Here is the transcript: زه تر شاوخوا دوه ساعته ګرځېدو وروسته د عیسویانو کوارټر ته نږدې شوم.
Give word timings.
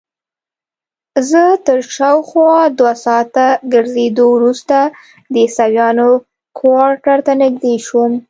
زه 1.29 1.43
تر 1.65 1.79
شاوخوا 1.95 2.55
دوه 2.79 2.93
ساعته 3.05 3.45
ګرځېدو 3.73 4.25
وروسته 4.35 4.77
د 5.31 5.33
عیسویانو 5.45 6.07
کوارټر 6.59 7.17
ته 7.25 7.33
نږدې 7.43 7.75
شوم. 7.85 8.11